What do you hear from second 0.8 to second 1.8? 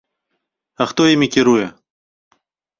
А хто імі кіруе?